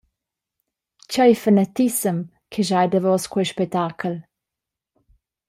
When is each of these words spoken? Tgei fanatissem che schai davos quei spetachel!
Tgei 1.05 1.33
fanatissem 1.41 2.19
che 2.51 2.61
schai 2.67 2.87
davos 2.91 3.25
quei 3.31 3.47
spetachel! 3.51 4.15